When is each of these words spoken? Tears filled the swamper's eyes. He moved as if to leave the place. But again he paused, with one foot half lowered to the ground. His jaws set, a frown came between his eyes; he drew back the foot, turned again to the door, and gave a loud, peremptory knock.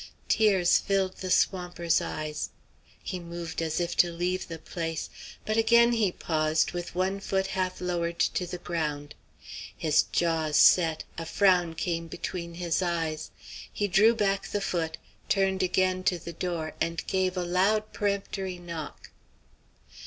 Tears 0.27 0.79
filled 0.79 1.17
the 1.17 1.29
swamper's 1.29 2.01
eyes. 2.01 2.49
He 3.03 3.19
moved 3.19 3.61
as 3.61 3.79
if 3.79 3.95
to 3.97 4.11
leave 4.11 4.47
the 4.47 4.57
place. 4.57 5.11
But 5.45 5.57
again 5.57 5.91
he 5.91 6.11
paused, 6.11 6.71
with 6.71 6.95
one 6.95 7.19
foot 7.19 7.45
half 7.45 7.79
lowered 7.79 8.17
to 8.17 8.47
the 8.47 8.57
ground. 8.57 9.13
His 9.77 10.01
jaws 10.11 10.55
set, 10.57 11.03
a 11.19 11.25
frown 11.27 11.75
came 11.75 12.07
between 12.07 12.55
his 12.55 12.81
eyes; 12.81 13.29
he 13.71 13.87
drew 13.87 14.15
back 14.15 14.47
the 14.47 14.59
foot, 14.59 14.97
turned 15.29 15.61
again 15.61 16.01
to 16.05 16.17
the 16.17 16.33
door, 16.33 16.73
and 16.81 17.05
gave 17.05 17.37
a 17.37 17.43
loud, 17.45 17.93
peremptory 17.93 18.57
knock. 18.57 19.11